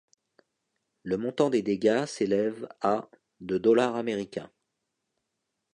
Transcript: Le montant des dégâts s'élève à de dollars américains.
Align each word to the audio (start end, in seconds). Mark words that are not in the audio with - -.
Le 1.03 1.15
montant 1.15 1.51
des 1.51 1.61
dégâts 1.61 2.05
s'élève 2.07 2.67
à 2.81 3.07
de 3.39 3.59
dollars 3.59 3.95
américains. 3.95 4.49